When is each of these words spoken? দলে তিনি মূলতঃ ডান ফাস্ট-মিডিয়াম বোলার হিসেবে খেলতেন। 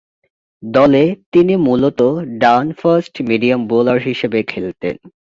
দলে 0.63 1.03
তিনি 1.31 1.53
মূলতঃ 1.57 2.09
ডান 2.39 2.65
ফাস্ট-মিডিয়াম 2.71 3.61
বোলার 3.67 3.99
হিসেবে 3.99 4.39
খেলতেন। 4.43 4.95